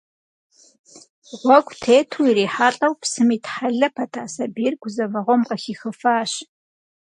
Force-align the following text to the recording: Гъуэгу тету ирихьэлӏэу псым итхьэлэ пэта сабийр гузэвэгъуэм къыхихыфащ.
Гъуэгу 1.39 1.75
тету 1.81 2.23
ирихьэлӏэу 2.29 2.93
псым 3.01 3.29
итхьэлэ 3.35 3.87
пэта 3.95 4.23
сабийр 4.33 4.73
гузэвэгъуэм 4.81 5.41
къыхихыфащ. 5.47 6.31